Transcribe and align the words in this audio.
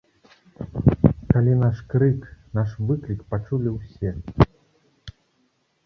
Калі 1.33 1.53
наш 1.65 1.77
крык, 1.93 2.25
наш 2.61 2.69
выклік 2.87 3.21
пачулі 3.35 3.69
ўсе. 3.79 4.19